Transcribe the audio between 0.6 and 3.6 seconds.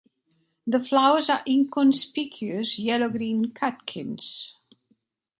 The flowers are inconspicuous yellow-green